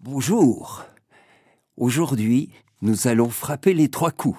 [0.00, 0.84] Bonjour.
[1.76, 2.50] Aujourd'hui,
[2.82, 4.38] nous allons frapper les trois coups.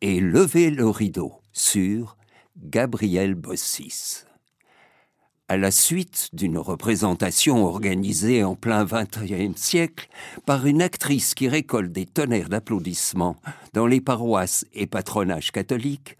[0.00, 2.16] Et lever le rideau sur
[2.56, 4.24] Gabriel Bossis.
[5.48, 10.08] À la suite d'une représentation organisée en plein XXe siècle
[10.46, 13.36] par une actrice qui récolte des tonnerres d'applaudissements
[13.74, 16.16] dans les paroisses et patronages catholiques,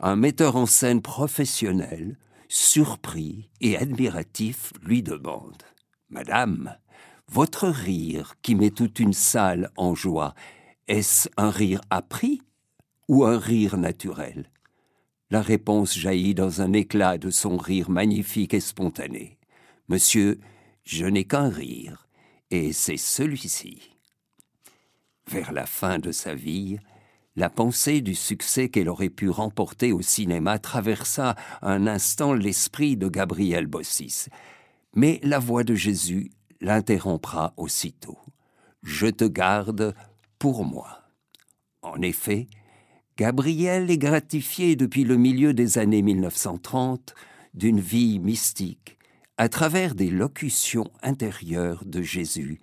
[0.00, 2.16] un metteur en scène professionnel
[2.50, 5.62] surpris et admiratif, lui demande
[6.08, 6.76] Madame,
[7.28, 10.34] votre rire qui met toute une salle en joie,
[10.88, 12.42] est-ce un rire appris
[13.08, 14.50] ou un rire naturel?
[15.30, 19.38] La réponse jaillit dans un éclat de son rire magnifique et spontané.
[19.88, 20.40] Monsieur,
[20.82, 22.08] je n'ai qu'un rire,
[22.50, 23.92] et c'est celui-ci.
[25.28, 26.80] Vers la fin de sa vie,
[27.40, 33.08] la pensée du succès qu'elle aurait pu remporter au cinéma traversa un instant l'esprit de
[33.08, 34.26] Gabriel Bossis.
[34.94, 38.18] Mais la voix de Jésus l'interrompra aussitôt.
[38.82, 39.94] Je te garde
[40.38, 41.00] pour moi.
[41.80, 42.46] En effet,
[43.16, 47.14] Gabriel est gratifié depuis le milieu des années 1930
[47.54, 48.98] d'une vie mystique
[49.38, 52.60] à travers des locutions intérieures de Jésus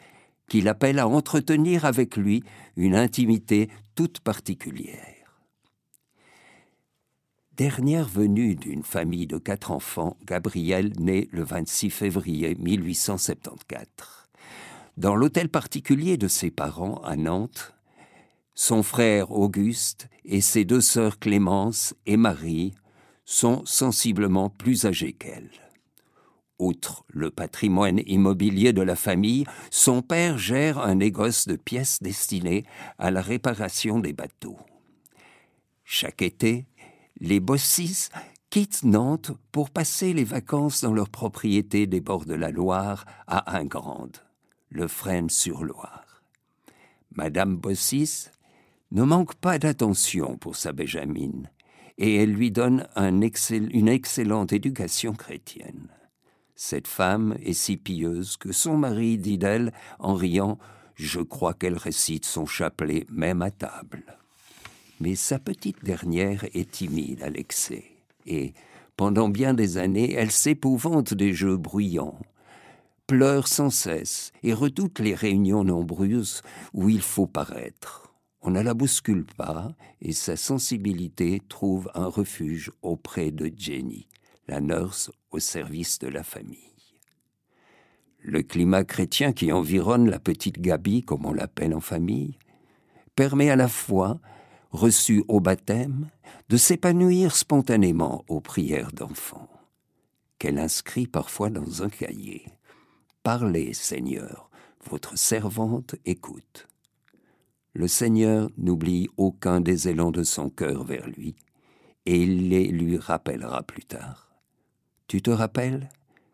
[0.48, 2.44] qui l'appelle à entretenir avec lui
[2.76, 5.17] une intimité toute particulière.
[7.58, 14.28] Dernière venue d'une famille de quatre enfants, Gabriel naît le 26 février 1874.
[14.95, 17.73] Dans l'hôtel particulier de ses parents à Nantes,
[18.53, 22.73] son frère Auguste et ses deux sœurs Clémence et Marie
[23.25, 25.67] sont sensiblement plus âgés qu'elle.
[26.59, 32.66] Outre le patrimoine immobilier de la famille, son père gère un négoce de pièces destinées
[32.97, 34.58] à la réparation des bateaux.
[35.83, 36.66] Chaque été,
[37.19, 38.09] les Bossis
[38.50, 43.58] quittent Nantes pour passer les vacances dans leur propriété des bords de la Loire à
[43.58, 44.17] Ingrande,
[44.69, 46.23] le Frêne-sur-Loire.
[47.16, 48.30] Madame Bossis
[48.91, 51.51] ne manque pas d'attention pour sa Béjamine,
[51.97, 55.90] et elle lui donne une excellente éducation chrétienne.
[56.59, 60.57] Cette femme est si pieuse que son mari dit d'elle, en riant,
[60.95, 64.18] Je crois qu'elle récite son chapelet même à table.
[65.00, 67.85] Mais sa petite dernière est timide à l'excès,
[68.25, 68.56] et,
[68.96, 72.17] pendant bien des années, elle s'épouvante des jeux bruyants,
[73.06, 76.41] pleure sans cesse et redoute les réunions nombreuses
[76.73, 78.12] où il faut paraître.
[78.41, 84.07] On ne la bouscule pas, et sa sensibilité trouve un refuge auprès de Jenny,
[84.47, 86.74] la nurse au service de la famille.
[88.19, 92.38] Le climat chrétien qui environne la petite Gabi, comme on l'appelle en famille,
[93.16, 94.19] permet à la fois,
[94.72, 96.09] reçue au baptême,
[96.50, 99.50] de s'épanouir spontanément aux prières d'enfants,
[100.40, 102.46] qu'elle inscrit parfois dans un cahier.
[103.24, 104.50] Parlez, Seigneur,
[104.90, 106.68] votre servante écoute.
[107.74, 111.35] Le Seigneur n'oublie aucun des élans de son cœur vers lui,
[112.06, 114.27] et il les lui rappellera plus tard.
[115.07, 115.90] Tu te rappelles?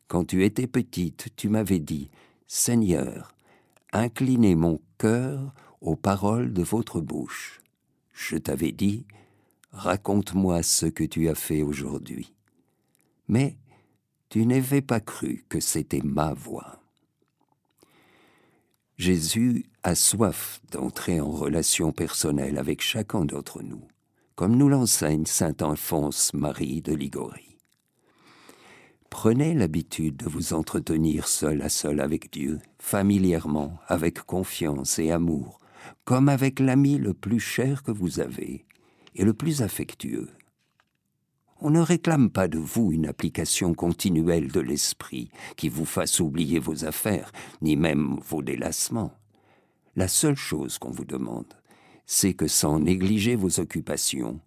[0.07, 2.09] Quand tu étais petite, tu m'avais dit
[2.47, 3.35] Seigneur,
[3.91, 7.61] inclinez mon cœur aux paroles de votre bouche.
[8.13, 9.05] Je t'avais dit
[9.71, 12.33] Raconte-moi ce que tu as fait aujourd'hui.
[13.27, 13.57] Mais
[14.29, 16.79] tu n'avais pas cru que c'était ma voix.
[18.97, 23.87] Jésus a soif d'entrer en relation personnelle avec chacun d'entre nous,
[24.35, 27.52] comme nous l'enseigne saint Alphonse Marie de Ligorie.
[29.13, 35.59] Prenez l'habitude de vous entretenir seul à seul avec Dieu, familièrement, avec confiance et amour,
[36.03, 38.65] comme avec l'ami le plus cher que vous avez
[39.13, 40.31] et le plus affectueux.
[41.61, 46.57] On ne réclame pas de vous une application continuelle de l'esprit qui vous fasse oublier
[46.57, 47.31] vos affaires,
[47.61, 49.13] ni même vos délassements.
[49.95, 51.53] La seule chose qu'on vous demande,
[52.07, 54.39] c'est que sans négliger vos occupations,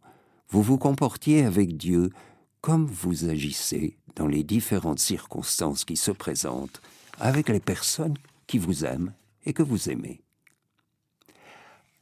[0.48, 2.10] vous vous comportiez avec Dieu
[2.60, 6.80] comme vous agissez dans les différentes circonstances qui se présentent
[7.18, 8.16] avec les personnes
[8.46, 9.12] qui vous aiment
[9.44, 10.20] et que vous aimez.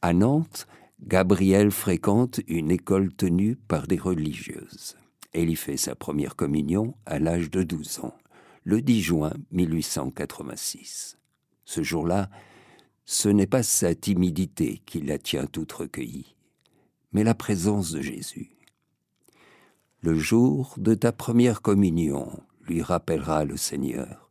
[0.03, 0.67] À Nantes,
[1.03, 4.97] Gabriel fréquente une école tenue par des religieuses.
[5.33, 8.17] Elle y fait sa première communion à l'âge de 12 ans,
[8.63, 11.19] le 10 juin 1886.
[11.65, 12.31] Ce jour-là,
[13.05, 16.37] ce n'est pas sa timidité qui la tient toute recueillie,
[17.13, 18.54] mais la présence de Jésus.
[20.07, 22.29] Le jour de ta première communion,
[22.67, 24.29] lui rappellera le Seigneur.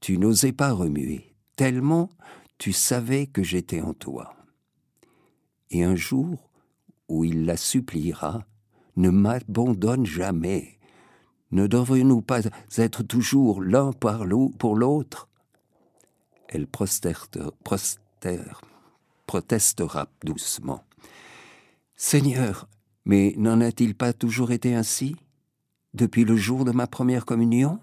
[0.00, 2.08] Tu n'osais pas remuer, tellement
[2.56, 4.34] tu savais que j'étais en toi.
[5.68, 6.48] Et un jour
[7.06, 8.46] où il la suppliera,
[8.96, 10.78] ne m'abandonne jamais,
[11.50, 12.40] Ne devrions-nous pas
[12.78, 15.28] être toujours l'un pour l'autre?
[16.48, 17.52] Elle protestera
[20.24, 20.82] doucement.
[21.94, 22.70] Seigneur,
[23.06, 25.14] mais n'en a-t-il pas toujours été ainsi
[25.94, 27.78] Depuis le jour de ma première communion?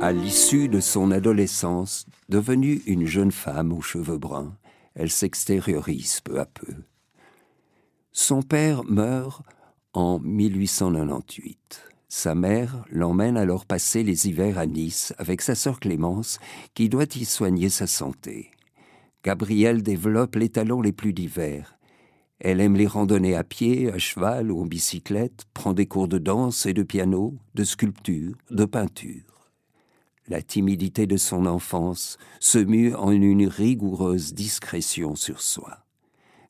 [0.00, 4.56] À l'issue de son adolescence, devenue une jeune femme aux cheveux bruns,
[4.94, 6.72] elle s'extériorise peu à peu.
[8.12, 9.42] Son père meurt
[9.92, 11.95] en 1898.
[12.18, 16.38] Sa mère l'emmène alors passer les hivers à Nice avec sa sœur Clémence,
[16.72, 18.52] qui doit y soigner sa santé.
[19.22, 21.78] Gabrielle développe les talents les plus divers.
[22.40, 26.16] Elle aime les randonnées à pied, à cheval ou en bicyclette, prend des cours de
[26.16, 29.50] danse et de piano, de sculpture, de peinture.
[30.26, 35.84] La timidité de son enfance se mue en une rigoureuse discrétion sur soi.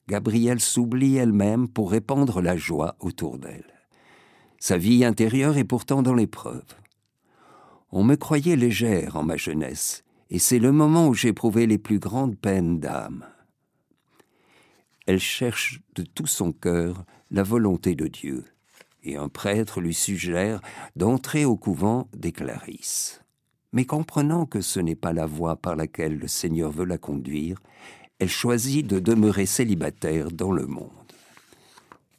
[0.07, 3.76] Gabrielle s'oublie elle-même pour répandre la joie autour d'elle.
[4.59, 6.65] Sa vie intérieure est pourtant dans l'épreuve.
[7.93, 11.99] On me croyait légère en ma jeunesse, et c'est le moment où j'éprouvais les plus
[11.99, 13.25] grandes peines d'âme.
[15.07, 18.45] Elle cherche de tout son cœur la volonté de Dieu,
[19.05, 20.61] et un prêtre lui suggère
[20.97, 23.23] d'entrer au couvent des Clarisses.
[23.73, 27.61] Mais comprenant que ce n'est pas la voie par laquelle le Seigneur veut la conduire,
[28.19, 30.91] elle choisit de demeurer célibataire dans le monde.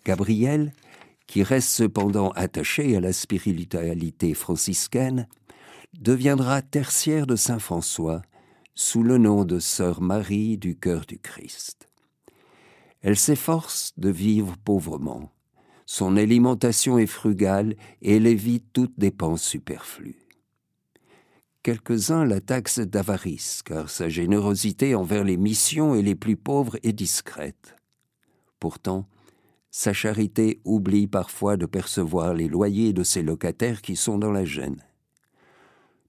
[0.05, 0.71] Gabrielle,
[1.27, 5.27] qui reste cependant attachée à la spiritualité franciscaine,
[5.99, 8.21] deviendra tertiaire de Saint François
[8.75, 11.89] sous le nom de Sœur Marie du cœur du Christ.
[13.01, 15.31] Elle s'efforce de vivre pauvrement.
[15.85, 20.27] Son alimentation est frugale et elle évite toute dépense superflue
[21.67, 26.93] quelques-uns la taxent d'avarice, car sa générosité envers les missions et les plus pauvres est
[26.93, 27.75] discrète.
[28.57, 29.05] Pourtant,
[29.77, 34.43] sa charité oublie parfois de percevoir les loyers de ses locataires qui sont dans la
[34.43, 34.83] gêne.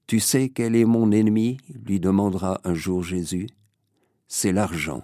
[0.07, 1.57] Tu sais quel est mon ennemi?
[1.85, 3.47] lui demandera un jour Jésus.
[4.27, 5.03] C'est l'argent.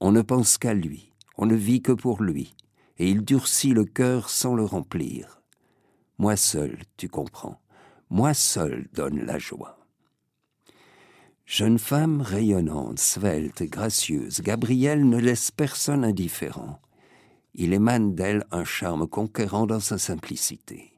[0.00, 2.56] On ne pense qu'à lui, on ne vit que pour lui,
[2.98, 5.40] et il durcit le cœur sans le remplir.
[6.18, 7.60] Moi seul, tu comprends
[8.10, 9.78] moi seul donne la joie.
[11.44, 16.80] Jeune femme rayonnante, svelte et gracieuse, Gabrielle ne laisse personne indifférent.
[17.58, 20.92] Il émane d'elle un charme conquérant dans sa simplicité.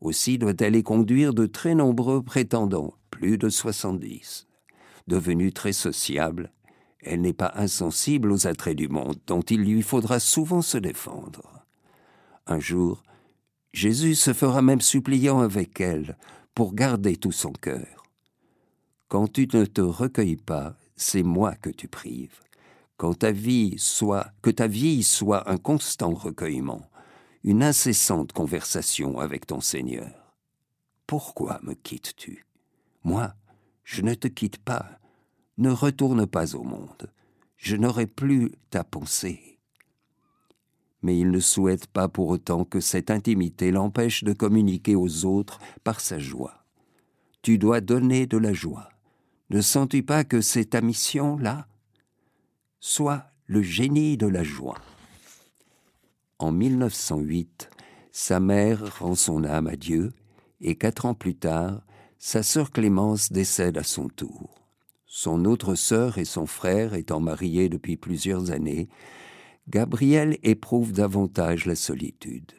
[0.00, 4.46] Aussi doit-elle y conduire de très nombreux prétendants, plus de soixante-dix.
[5.08, 6.52] Devenue très sociable,
[7.02, 11.64] elle n'est pas insensible aux attraits du monde, dont il lui faudra souvent se défendre.
[12.46, 13.02] Un jour,
[13.72, 16.16] Jésus se fera même suppliant avec elle
[16.54, 18.04] pour garder tout son cœur.
[19.08, 22.38] Quand tu ne te recueilles pas, c'est moi que tu prives.
[23.18, 26.88] Ta vie soit, que ta vie soit un constant recueillement,
[27.44, 30.34] une incessante conversation avec ton Seigneur.
[31.06, 32.46] Pourquoi me quittes-tu?
[33.02, 33.34] Moi,
[33.84, 34.86] je ne te quitte pas.
[35.58, 37.10] Ne retourne pas au monde.
[37.56, 39.50] Je n'aurai plus ta pensée
[41.02, 45.58] mais il ne souhaite pas pour autant que cette intimité l'empêche de communiquer aux autres
[45.82, 46.64] par sa joie.
[47.42, 48.90] Tu dois donner de la joie.
[49.48, 51.66] Ne sens-tu pas que c'est ta mission là?
[52.82, 54.78] Sois le génie de la joie.
[56.38, 57.68] En 1908,
[58.10, 60.14] sa mère rend son âme à Dieu,
[60.62, 61.82] et quatre ans plus tard,
[62.18, 64.62] sa sœur Clémence décède à son tour.
[65.04, 68.88] Son autre sœur et son frère étant mariés depuis plusieurs années,
[69.68, 72.52] Gabriel éprouve davantage la solitude.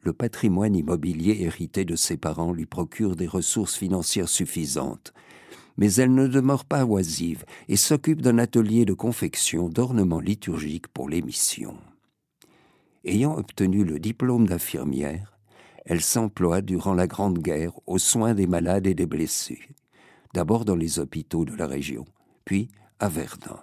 [0.00, 5.12] Le patrimoine immobilier hérité de ses parents lui procure des ressources financières suffisantes,
[5.76, 11.08] mais elle ne demeure pas oisive et s'occupe d'un atelier de confection d'ornements liturgiques pour
[11.08, 11.76] les missions.
[13.04, 15.38] Ayant obtenu le diplôme d'infirmière,
[15.84, 19.60] elle s'emploie durant la Grande Guerre aux soins des malades et des blessés,
[20.34, 22.04] d'abord dans les hôpitaux de la région,
[22.44, 22.68] puis
[22.98, 23.62] à Verdun.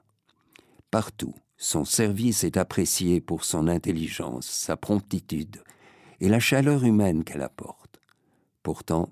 [0.89, 5.62] Partout, son service est apprécié pour son intelligence, sa promptitude
[6.20, 8.00] et la chaleur humaine qu'elle apporte.
[8.63, 9.10] Pourtant,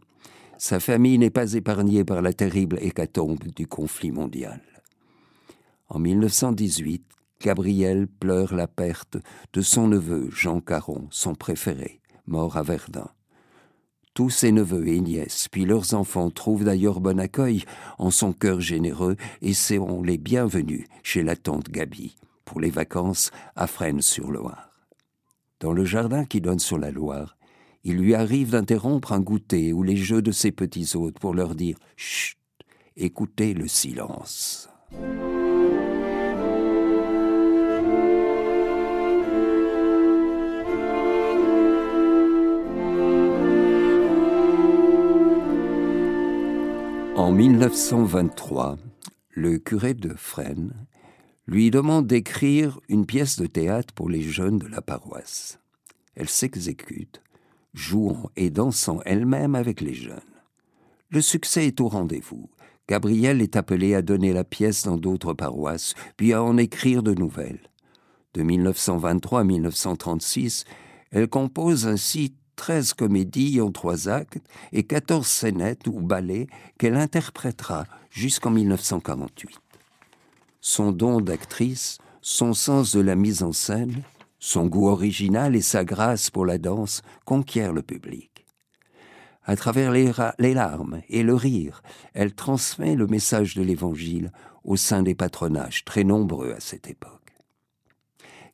[0.62, 4.62] sa famille n'est pas épargnée par la terrible hécatombe du conflit mondial.
[5.90, 7.04] En 1918,
[7.42, 9.18] Gabriel pleure la perte
[9.54, 13.10] de son neveu Jean Caron, son préféré, mort à Verdun.
[14.14, 17.64] Tous ses neveux et nièces, puis leurs enfants, trouvent d'ailleurs bon accueil
[17.98, 22.16] en son cœur généreux et seront les bienvenus chez la tante Gabi,
[22.46, 24.70] pour les vacances à Fresnes-sur-Loire.
[25.60, 27.36] Dans le jardin qui donne sur la Loire,
[27.84, 31.56] il lui arrive d'interrompre un goûter ou les jeux de ses petits hôtes pour leur
[31.56, 32.38] dire Chut,
[32.96, 34.70] écoutez le silence.
[47.16, 48.78] En 1923,
[49.30, 50.74] le curé de Fresnes
[51.48, 55.60] lui demande d'écrire une pièce de théâtre pour les jeunes de la paroisse.
[56.16, 57.22] Elle s'exécute,
[57.74, 60.20] jouant et dansant elle-même avec les jeunes.
[61.10, 62.50] Le succès est au rendez-vous.
[62.88, 67.14] Gabriel est appelé à donner la pièce dans d'autres paroisses, puis à en écrire de
[67.14, 67.70] nouvelles.
[68.34, 70.66] De 1923 à 1936,
[71.12, 74.40] elle compose ainsi treize comédies en trois actes
[74.72, 76.48] et quatorze scénettes ou ballets
[76.78, 79.60] qu'elle interprétera jusqu'en 1948.
[80.60, 84.04] Son don d'actrice, son sens de la mise en scène,
[84.42, 88.46] son goût original et sa grâce pour la danse conquièrent le public.
[89.46, 91.82] À travers les, larmes et le rire,
[92.14, 94.34] elle transmet le message de l'Évangile
[94.66, 97.38] au sein des patronages très nombreux à cette époque.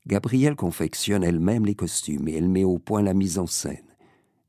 [0.05, 3.87] Gabrielle confectionne elle-même les costumes et elle met au point la mise en scène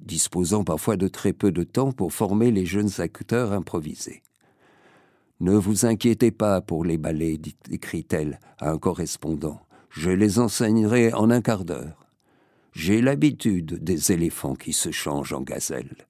[0.01, 4.23] disposant parfois de très peu de temps pour former les jeunes acteurs improvisés.
[5.41, 7.41] Ne vous inquiétez pas pour les ballets,
[7.71, 9.61] écrit-elle à un correspondant.
[9.91, 12.07] Je les enseignerai en un quart d'heure.
[12.73, 16.07] J'ai l'habitude des éléphants qui se changent en gazelles.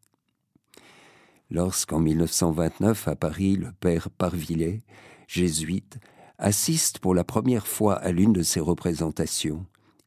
[1.50, 4.82] Lorsqu'en 1929 à Paris, le père Parvillet,
[5.26, 5.98] jésuite,
[6.38, 9.64] assiste pour la première fois à l'une de ses représentations,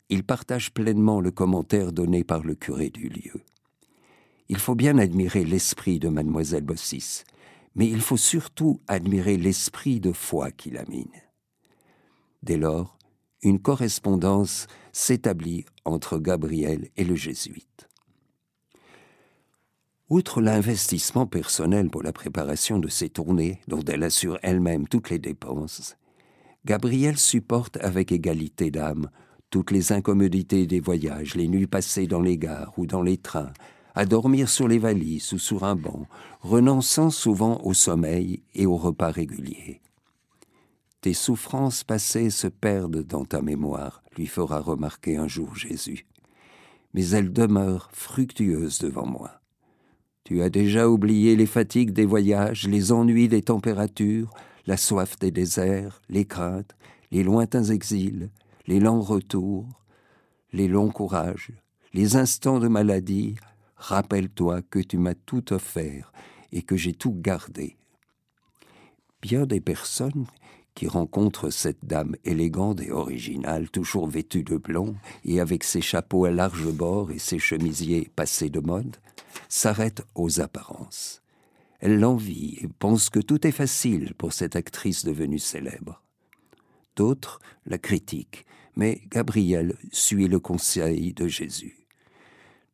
[0.10, 3.42] il partage pleinement le commentaire donné par le curé du lieu.
[4.50, 7.24] Il faut bien admirer l'esprit de mademoiselle Bossis,
[7.75, 11.08] mais il faut surtout admirer l'esprit de foi qui l'amine.
[12.44, 12.98] Dès lors,
[13.43, 17.88] une correspondance s'établit entre Gabriel et le jésuite.
[20.10, 25.19] Outre l'investissement personnel pour la préparation de ces tournées, dont elle assure elle-même toutes les
[25.19, 25.95] dépenses,
[26.65, 29.10] Gabriel supporte avec égalité d'âme
[29.50, 33.51] toutes les incommodités des voyages, les nuits passées dans les gares ou dans les trains,
[33.95, 36.07] à dormir sur les valises ou sur un banc,
[36.39, 39.81] renonçant souvent au sommeil et aux repas réguliers.
[41.01, 46.05] Tes souffrances passées se perdent dans ta mémoire, lui fera remarquer un jour Jésus,
[46.93, 49.41] mais elles demeurent fructueuses devant moi.
[50.24, 54.31] Tu as déjà oublié les fatigues des voyages, les ennuis des températures,
[54.67, 56.75] la soif des déserts, les craintes,
[57.12, 58.29] les lointains exils,
[58.67, 59.67] les lents retours,
[60.53, 61.51] les longs courages,
[61.93, 63.36] les instants de maladie,
[63.81, 66.13] Rappelle-toi que tu m'as tout offert
[66.51, 67.77] et que j'ai tout gardé.
[69.24, 70.27] Bien des personnes
[70.82, 76.26] qui rencontrent cette dame élégante et originale, toujours vêtue de blanc et avec ses chapeaux
[76.26, 78.98] à large bord et ses chemisiers passés de mode,
[79.48, 81.22] s'arrêtent aux apparences.
[81.82, 86.02] Elles l'envient et pensent que tout est facile pour cette actrice devenue célèbre.
[86.96, 91.86] D'autres la critiquent, mais Gabriel suit le conseil de Jésus.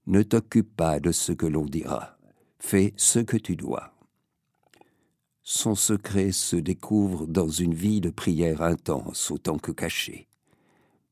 [0.05, 2.17] Ne t'occupe pas de ce que l'on dira,
[2.57, 3.96] fais ce que tu dois.
[5.49, 10.27] Son secret se découvre dans une vie de prière intense autant que cachée.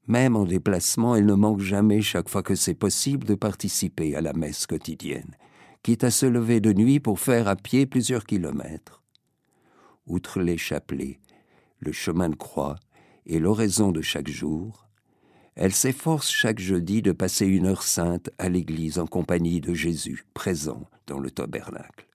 [0.08, 4.20] Même en déplacement, elle ne manque jamais, chaque fois que c'est possible, de participer à
[4.20, 5.38] la messe quotidienne,
[5.84, 9.02] quitte à se lever de nuit pour faire à pied plusieurs kilomètres.
[10.06, 11.22] Outre les chapelets,
[11.80, 12.76] le chemin de croix
[13.26, 14.90] et l'oraison de chaque jour,
[15.56, 20.26] elle s'efforce chaque jeudi de passer une heure sainte à l'église en compagnie de Jésus,
[20.34, 22.06] présent dans le tabernacle.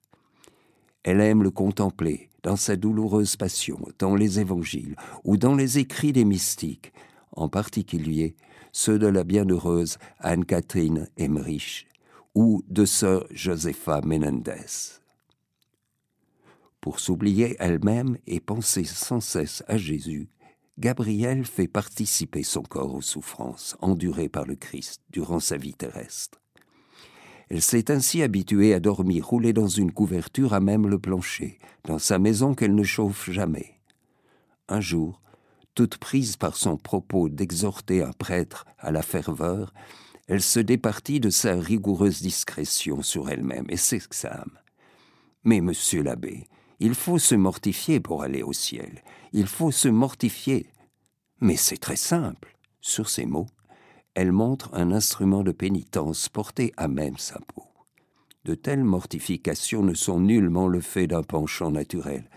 [1.03, 6.13] Elle aime le contempler dans sa douloureuse passion, dans les évangiles ou dans les écrits
[6.13, 6.93] des mystiques,
[7.31, 8.35] en particulier
[8.71, 11.87] ceux de la bienheureuse Anne-Catherine Emmerich
[12.35, 14.99] ou de sœur Josepha Menendez.
[16.79, 20.29] Pour s'oublier elle-même et penser sans cesse à Jésus,
[20.79, 26.40] Gabriel fait participer son corps aux souffrances endurées par le Christ durant sa vie terrestre.
[27.53, 31.99] Elle s'est ainsi habituée à dormir roulée dans une couverture à même le plancher, dans
[31.99, 33.81] sa maison qu'elle ne chauffe jamais.
[34.69, 35.21] Un jour,
[35.75, 39.73] toute prise par son propos d'exhorter un prêtre à la ferveur,
[40.29, 44.57] elle se départit de sa rigoureuse discrétion sur elle-même et s'exclame.
[45.43, 46.47] Mais, monsieur l'abbé,
[46.79, 49.03] il faut se mortifier pour aller au ciel.
[49.33, 50.67] Il faut se mortifier.
[51.41, 52.57] Mais c'est très simple.
[52.79, 53.47] Sur ces mots,
[54.13, 57.63] elle montre un instrument de pénitence porté à même sa peau.
[58.43, 62.29] De telles mortifications ne sont nullement le fait d'un penchant naturel,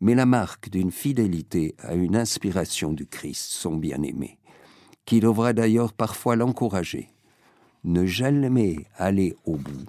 [0.00, 4.38] mais la marque d'une fidélité à une inspiration du Christ, son bien-aimé,
[5.06, 7.08] qui devra d'ailleurs parfois l'encourager.
[7.84, 9.86] ne jamais aller au bout,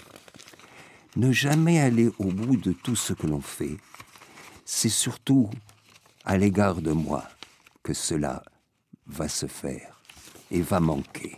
[1.16, 3.78] ne jamais aller au bout de tout ce que l'on fait,
[4.64, 5.50] c'est surtout
[6.24, 7.24] à l'égard de moi
[7.82, 8.44] que cela
[9.08, 9.99] va se faire
[10.52, 11.38] et va manquer.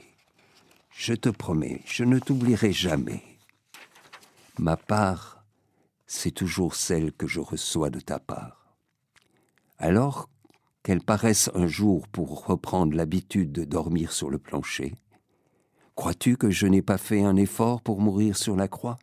[0.92, 3.24] Je te promets, je ne t'oublierai jamais.
[4.60, 5.44] Ma part,
[6.06, 8.76] c'est toujours celle que je reçois de ta part.
[9.78, 10.30] Alors
[10.84, 14.94] qu'elle paraisse un jour pour reprendre l'habitude de dormir sur le plancher,
[15.96, 19.00] crois-tu que je n'ai pas fait un effort pour mourir sur la croix?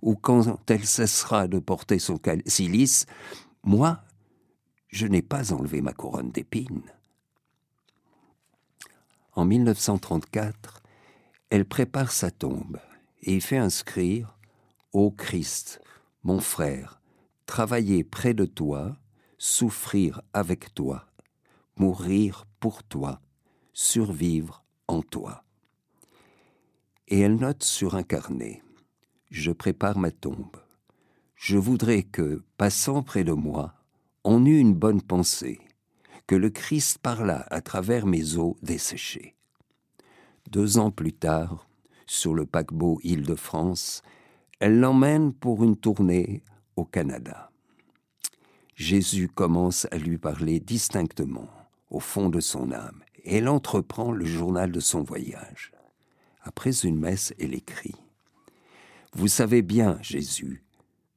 [0.00, 3.06] Ou quand elle cessera de porter son cilice,
[3.62, 4.02] moi,
[4.88, 6.82] je n'ai pas enlevé ma couronne d'épines.
[9.34, 10.82] En 1934,
[11.48, 12.78] elle prépare sa tombe
[13.22, 14.36] et y fait inscrire
[14.92, 15.80] Ô Christ,
[16.22, 17.00] mon frère,
[17.46, 18.94] travailler près de toi,
[19.38, 21.06] souffrir avec toi,
[21.76, 23.22] mourir pour toi,
[23.72, 25.44] survivre en toi.
[27.08, 28.62] Et elle note sur un carnet
[29.30, 30.56] Je prépare ma tombe.
[31.36, 33.72] Je voudrais que, passant près de moi,
[34.24, 35.58] on eut une bonne pensée,
[36.26, 39.34] que le Christ parla à travers mes os desséchés.
[40.50, 41.68] Deux ans plus tard,
[42.06, 44.02] sur le paquebot Île-de-France,
[44.60, 46.42] elle l'emmène pour une tournée
[46.76, 47.50] au Canada.
[48.74, 51.48] Jésus commence à lui parler distinctement,
[51.90, 55.72] au fond de son âme, et elle entreprend le journal de son voyage.
[56.42, 57.94] Après une messe, elle écrit
[59.12, 60.64] Vous savez bien, Jésus,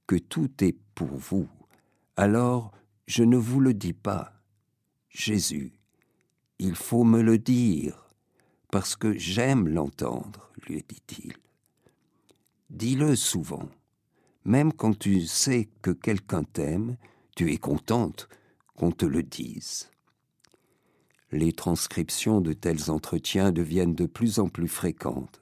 [0.07, 1.47] que tout est pour vous.
[2.15, 2.71] Alors
[3.07, 4.34] je ne vous le dis pas.
[5.17, 5.71] Jésus,
[6.59, 8.05] il faut me le dire,
[8.69, 11.33] parce que j'aime l'entendre, lui dit-il.
[12.69, 13.69] Dis-le souvent,
[14.43, 16.97] même quand tu sais que quelqu'un t'aime,
[17.33, 18.27] tu es contente
[18.75, 19.89] qu'on te le dise.
[21.31, 25.39] Les transcriptions de tels entretiens deviennent de plus en plus fréquentes.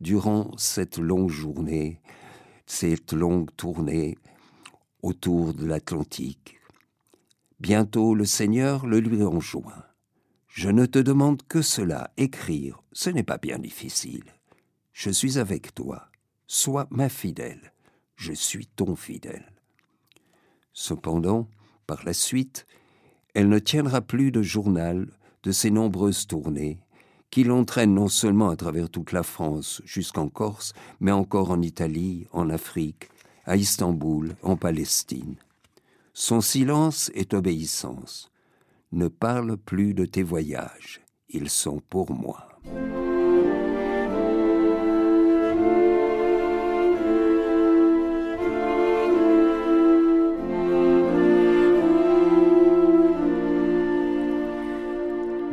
[0.00, 2.00] Durant cette longue journée,
[2.66, 4.16] cette longue tournée
[5.02, 6.57] autour de l'Atlantique,
[7.60, 9.84] Bientôt le Seigneur le lui enjoint.
[10.46, 14.24] Je ne te demande que cela, écrire, ce n'est pas bien difficile.
[14.92, 16.08] Je suis avec toi,
[16.46, 17.72] sois ma fidèle,
[18.16, 19.52] je suis ton fidèle.
[20.72, 21.48] Cependant,
[21.86, 22.66] par la suite,
[23.34, 25.08] elle ne tiendra plus de journal
[25.42, 26.78] de ses nombreuses tournées,
[27.30, 32.26] qui l'entraînent non seulement à travers toute la France jusqu'en Corse, mais encore en Italie,
[32.32, 33.08] en Afrique,
[33.44, 35.36] à Istanbul, en Palestine.
[36.20, 38.32] Son silence est obéissance.
[38.90, 42.48] Ne parle plus de tes voyages, ils sont pour moi.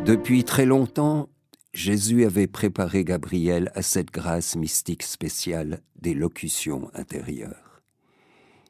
[0.03, 1.29] Depuis très longtemps,
[1.75, 7.64] Jésus avait préparé Gabriel à cette grâce mystique spéciale des locutions intérieures.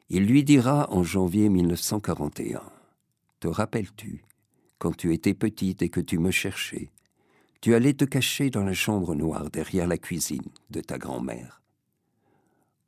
[0.08, 2.62] Il lui dira en janvier 1941
[3.40, 4.24] Te rappelles-tu,
[4.78, 6.90] quand tu étais petite et que tu me cherchais,
[7.60, 11.62] tu allais te cacher dans la chambre noire derrière la cuisine de ta grand-mère.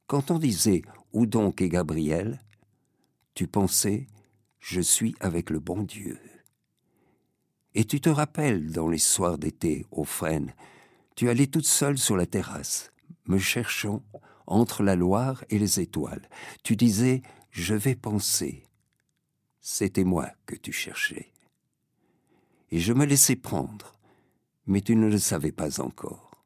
[0.07, 2.40] Quand on disait Où donc est Gabriel
[3.38, 4.09] tu pensais
[4.59, 6.18] Je suis avec le bon Dieu.
[7.76, 10.52] Et tu te rappelles, dans les soirs d'été, au frêne,
[11.14, 12.92] tu allais toute seule sur la terrasse,
[13.26, 14.02] me cherchant
[14.48, 16.28] entre la Loire et les étoiles.
[16.64, 18.64] Tu disais Je vais penser.
[19.61, 21.32] C'était moi que tu cherchais.
[22.70, 23.94] Et je me laissais prendre,
[24.66, 26.44] mais tu ne le savais pas encore.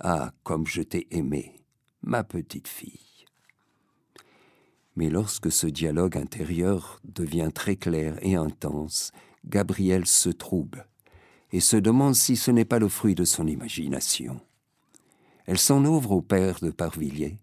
[0.00, 1.60] Ah, comme je t'ai aimé,
[2.02, 3.24] ma petite fille.
[4.96, 9.12] Mais lorsque ce dialogue intérieur devient très clair et intense,
[9.44, 10.86] Gabriel se trouble
[11.52, 14.40] et se demande si ce n'est pas le fruit de son imagination.
[15.46, 17.38] Elle s'en ouvre au père de Parvilliers,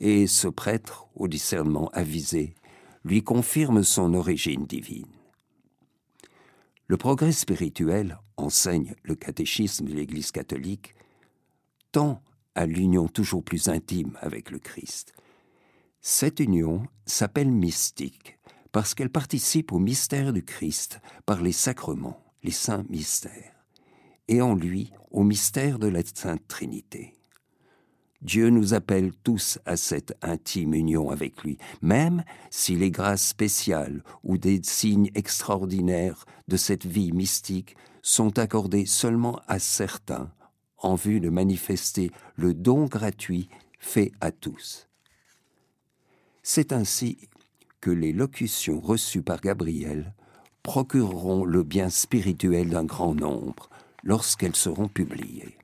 [0.00, 2.54] et ce prêtre, au discernement avisé,
[3.04, 5.06] lui confirme son origine divine.
[6.86, 10.94] Le progrès spirituel, enseigne le catéchisme de l'Église catholique,
[11.92, 12.22] tend
[12.54, 15.14] à l'union toujours plus intime avec le Christ.
[16.00, 18.38] Cette union s'appelle mystique
[18.72, 23.64] parce qu'elle participe au mystère du Christ par les sacrements, les saints mystères,
[24.28, 27.14] et en lui au mystère de la Sainte Trinité.
[28.24, 34.02] Dieu nous appelle tous à cette intime union avec lui, même si les grâces spéciales
[34.22, 40.30] ou des signes extraordinaires de cette vie mystique sont accordés seulement à certains
[40.78, 44.88] en vue de manifester le don gratuit fait à tous.
[46.42, 47.28] C'est ainsi
[47.80, 50.14] que les locutions reçues par Gabriel
[50.62, 53.68] procureront le bien spirituel d'un grand nombre
[54.02, 55.58] lorsqu'elles seront publiées.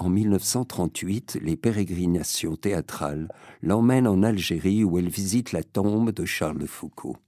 [0.00, 3.28] En 1938, les pérégrinations théâtrales
[3.62, 7.18] l'emmènent en Algérie où elle visite la tombe de Charles Foucault.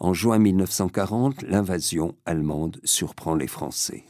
[0.00, 4.04] En juin 1940, l'invasion allemande surprend les Français.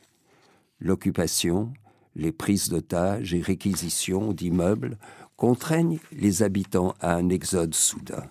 [0.81, 1.71] L'occupation,
[2.17, 4.97] les prises d'otages et réquisitions d'immeubles
[5.37, 8.25] contraignent les habitants à un exode soudain.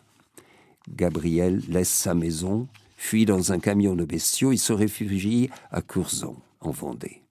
[0.89, 6.37] Gabriel laisse sa maison, fuit dans un camion de bestiaux et se réfugie à Curzon,
[6.61, 7.21] en Vendée,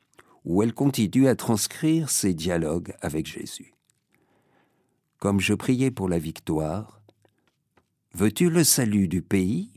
[0.48, 3.74] où elle continue à transcrire ses dialogues avec Jésus.
[5.18, 6.98] Comme je priais pour la victoire,
[8.14, 9.70] Veux-tu le salut du pays?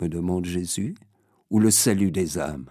[0.00, 0.94] me demande Jésus,
[1.50, 2.70] ou le salut des âmes?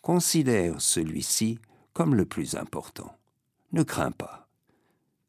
[0.00, 1.58] Considère celui-ci
[1.92, 3.14] comme le plus important.
[3.72, 4.48] Ne crains pas.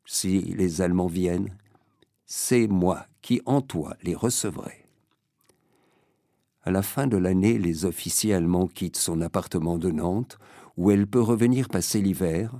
[0.05, 1.57] Si les Allemands viennent,
[2.25, 4.85] c'est moi qui en toi les recevrai.
[6.63, 10.37] À la fin de l'année, les officiers allemands quittent son appartement de Nantes,
[10.77, 12.53] où elle peut revenir passer l'hiver,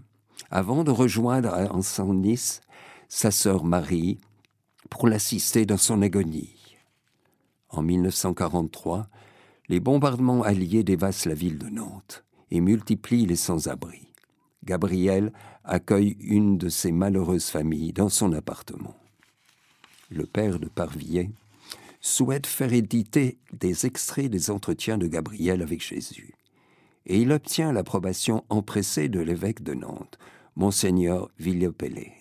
[0.51, 2.61] avant de rejoindre en Nice
[3.07, 4.19] sa sœur Marie
[4.89, 6.55] pour l'assister dans son agonie.
[7.69, 9.07] En 1943,
[9.69, 14.07] les bombardements alliés dévastent la ville de Nantes et multiplient les sans-abri.
[14.63, 18.95] Gabriel accueille une de ces malheureuses familles dans son appartement.
[20.09, 21.31] Le père de Parvillet
[21.99, 26.35] souhaite faire éditer des extraits des entretiens de Gabriel avec Jésus.
[27.05, 30.17] Et il obtient l'approbation empressée de l'évêque de Nantes,
[30.55, 32.13] Monseigneur Villepellet.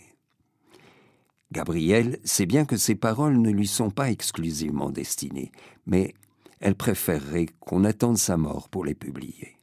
[1.52, 5.52] Gabriel sait bien que ces paroles ne lui sont pas exclusivement destinées,
[5.86, 6.14] mais
[6.60, 9.58] elle préférerait qu'on attende sa mort pour les publier.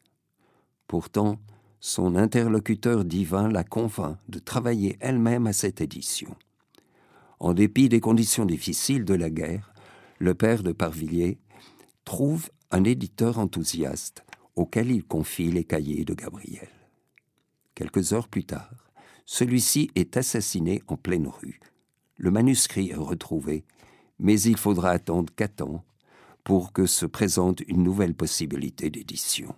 [0.87, 1.39] Pourtant,
[1.79, 6.35] son interlocuteur divin la convainc de travailler elle-même à cette édition.
[7.39, 9.73] En dépit des conditions difficiles de la guerre,
[10.19, 11.39] le père de Parvilliers
[12.03, 14.23] trouve un éditeur enthousiaste
[14.59, 16.67] auquel il confie les cahiers de Gabriel.
[17.75, 18.91] Quelques heures plus tard,
[19.25, 21.61] celui-ci est assassiné en pleine rue.
[22.17, 23.63] Le manuscrit est retrouvé,
[24.19, 25.85] mais il faudra attendre quatre ans
[26.43, 29.55] pour que se présente une nouvelle possibilité d'édition.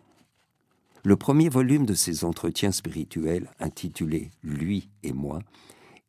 [1.04, 5.40] Le premier volume de ces entretiens spirituels, intitulé Lui et moi,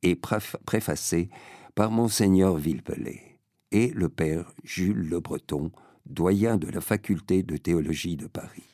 [0.02, 1.30] est préfacé
[1.74, 3.38] par Monseigneur Villepelet
[3.70, 5.72] et le père Jules Le Breton,
[6.04, 8.71] doyen de la faculté de théologie de Paris.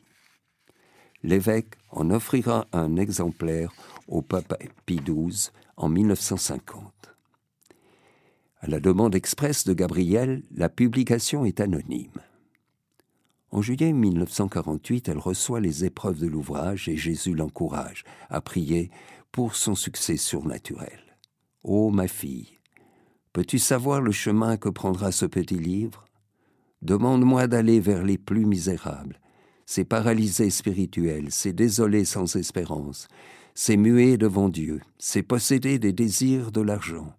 [1.29, 3.71] L'évêque en offrira un exemplaire
[4.07, 4.55] au pape
[4.87, 6.91] Pie XII en 1950.
[8.61, 12.23] À la demande expresse de Gabriel, la publication est anonyme.
[13.51, 18.91] En juillet 1948, elle reçoit les épreuves de l'ouvrage et Jésus l'encourage à prier
[19.31, 21.15] pour son succès surnaturel.
[21.63, 22.59] Ô ma fille,
[23.35, 26.07] Peux-tu savoir le chemin que prendra ce petit livre?
[26.81, 29.21] Demande-moi d'aller vers les plus misérables,
[29.69, 33.07] ces paralysés spirituels, ces désolés sans espérance,
[33.55, 37.13] ces muets devant Dieu, ces possédés des désirs de l'argent.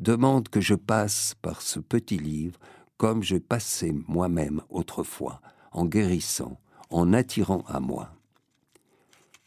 [0.00, 2.58] Demande que je passe par ce petit livre
[2.96, 8.14] comme je passais moi-même autrefois, en guérissant, en attirant à moi.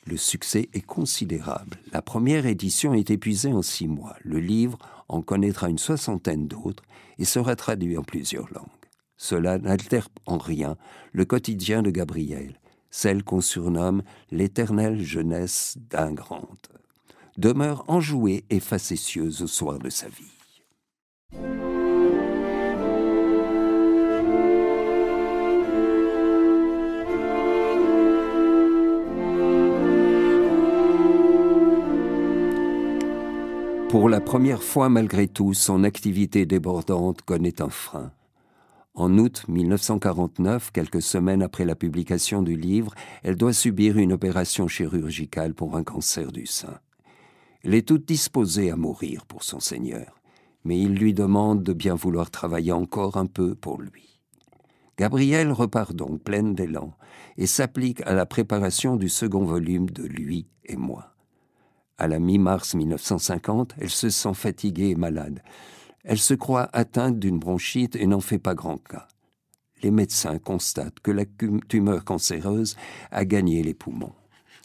[0.05, 1.79] Le succès est considérable.
[1.91, 4.17] La première édition est épuisée en six mois.
[4.21, 4.77] Le livre
[5.07, 6.83] en connaîtra une soixantaine d'autres
[7.17, 8.84] et sera traduit en plusieurs langues.
[9.17, 10.75] Cela n'altère en rien
[11.13, 16.57] le quotidien de Gabriel, celle qu'on surnomme l'éternelle jeunesse d'un grand,
[17.37, 20.31] demeure enjouée et facétieuse au soir de sa vie.
[33.89, 38.11] Pour la première fois malgré tout, son activité débordante connaît un frein.
[38.95, 44.69] En août 1949, quelques semaines après la publication du livre, elle doit subir une opération
[44.69, 46.79] chirurgicale pour un cancer du sein.
[47.63, 50.21] Elle est toute disposée à mourir pour son Seigneur,
[50.63, 54.21] mais il lui demande de bien vouloir travailler encore un peu pour lui.
[54.97, 56.93] Gabrielle repart donc pleine d'élan
[57.37, 61.15] et s'applique à la préparation du second volume de Lui et moi.
[61.97, 65.41] À la mi-mars 1950, elle se sent fatiguée et malade.
[66.05, 69.07] Elle se croit atteinte d'une bronchite et n'en fait pas grand cas.
[69.83, 71.25] Les médecins constatent que la
[71.67, 72.77] tumeur cancéreuse
[73.11, 74.13] a gagné les poumons.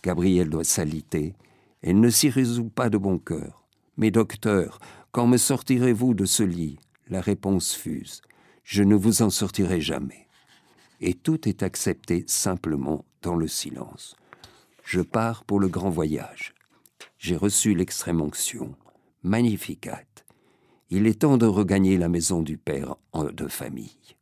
[0.05, 1.35] Gabrielle doit s'aliter.
[1.83, 3.67] Elle ne s'y résout pas de bon cœur.
[3.97, 4.79] Mais docteur,
[5.11, 6.79] quand me sortirez-vous de ce lit?
[7.09, 8.23] La réponse fuse.
[8.63, 10.29] Je ne vous en sortirai jamais.
[11.01, 14.15] Et tout est accepté simplement dans le silence.
[14.85, 16.55] Je pars pour le grand voyage
[17.21, 18.75] j'ai reçu l'extrême onction.
[19.23, 20.05] Magnificat.
[20.93, 24.17] Il est temps de regagner la maison du Père de famille.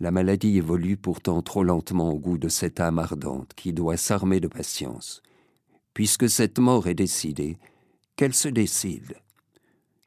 [0.00, 4.40] La maladie évolue pourtant trop lentement au goût de cette âme ardente qui doit s'armer
[4.40, 5.22] de patience.
[5.94, 7.56] Puisque cette mort est décidée,
[8.16, 9.14] qu'elle se décide.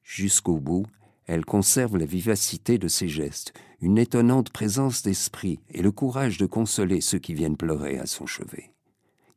[0.04, 0.86] Jusqu'au bout,
[1.28, 6.46] elle conserve la vivacité de ses gestes, une étonnante présence d'esprit et le courage de
[6.46, 8.74] consoler ceux qui viennent pleurer à son chevet,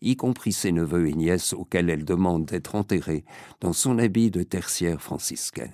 [0.02, 3.24] y compris ses neveux et nièces auxquels elle demande d'être enterrée
[3.60, 5.70] dans son habit de tertiaire franciscaine.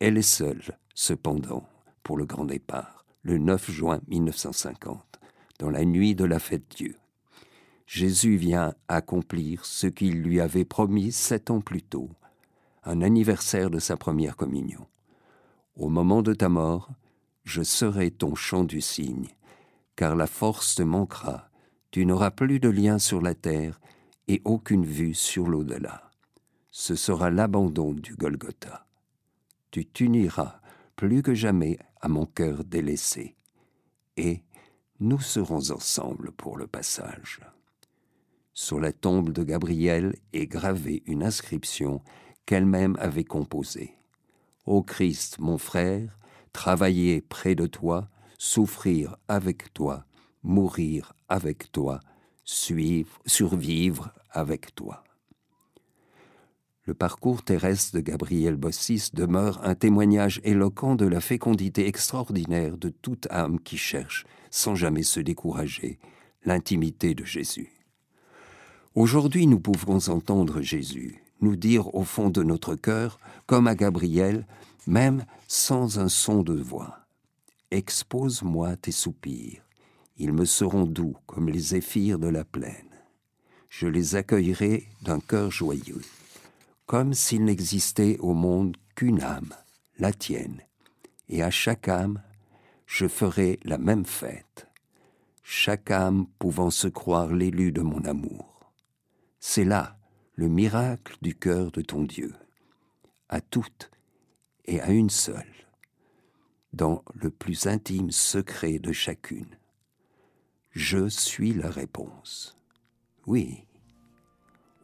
[0.00, 0.62] Elle est seule,
[0.94, 1.68] cependant,
[2.02, 5.20] pour le grand départ, le 9 juin 1950,
[5.60, 6.96] dans la nuit de la fête Dieu.
[7.86, 12.10] Jésus vient accomplir ce qu'il lui avait promis sept ans plus tôt,
[12.82, 14.86] un anniversaire de sa première communion.
[15.76, 16.90] Au moment de ta mort,
[17.44, 19.28] je serai ton chant du cygne,
[19.96, 21.50] car la force te manquera,
[21.90, 23.80] tu n'auras plus de lien sur la terre
[24.26, 26.10] et aucune vue sur l'au-delà.
[26.70, 28.86] Ce sera l'abandon du Golgotha.
[29.74, 30.60] Tu t'uniras
[30.94, 33.34] plus que jamais à mon cœur délaissé,
[34.16, 34.44] et
[35.00, 37.40] nous serons ensemble pour le passage.
[38.52, 42.02] Sur la tombe de Gabriel est gravée une inscription
[42.46, 43.96] qu'elle-même avait composée.
[44.64, 46.20] Ô Christ, mon frère,
[46.52, 48.08] travailler près de toi,
[48.38, 50.04] souffrir avec toi,
[50.44, 51.98] mourir avec toi,
[52.44, 55.02] suivre, survivre avec toi.
[56.86, 62.90] Le parcours terrestre de Gabriel Bossis demeure un témoignage éloquent de la fécondité extraordinaire de
[62.90, 65.98] toute âme qui cherche, sans jamais se décourager,
[66.44, 67.70] l'intimité de Jésus.
[68.94, 74.46] Aujourd'hui, nous pouvons entendre Jésus nous dire au fond de notre cœur, comme à Gabriel,
[74.86, 77.00] même sans un son de voix.
[77.70, 79.62] Expose-moi tes soupirs,
[80.16, 82.88] ils me seront doux comme les zéphyrs de la plaine.
[83.68, 86.02] Je les accueillerai d'un cœur joyeux,
[86.86, 89.54] comme s'il n'existait au monde qu'une âme,
[89.98, 90.60] la tienne,
[91.28, 92.22] et à chaque âme,
[92.86, 94.68] je ferai la même fête,
[95.42, 98.72] chaque âme pouvant se croire l'élu de mon amour.
[99.40, 99.98] C'est là
[100.36, 102.34] le miracle du cœur de ton Dieu,
[103.28, 103.90] à toutes
[104.66, 105.68] et à une seule,
[106.72, 109.58] dans le plus intime secret de chacune.
[110.70, 112.58] Je suis la réponse.
[113.26, 113.64] Oui.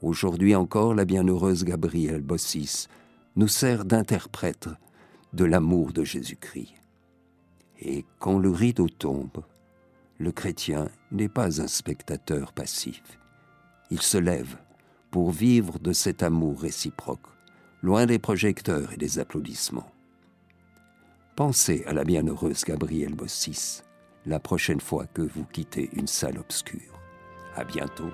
[0.03, 2.87] Aujourd'hui encore, la bienheureuse Gabrielle Bossis
[3.37, 4.71] nous sert d'interprète
[5.35, 6.73] de l'amour de Jésus-Christ.
[7.81, 9.45] Et quand le rideau tombe,
[10.17, 13.03] le chrétien n'est pas un spectateur passif.
[13.91, 14.57] Il se lève
[15.11, 17.27] pour vivre de cet amour réciproque,
[17.83, 19.93] loin des projecteurs et des applaudissements.
[21.37, 23.83] Pensez à la bienheureuse Gabrielle Bossis
[24.25, 26.99] la prochaine fois que vous quittez une salle obscure.
[27.55, 28.13] À bientôt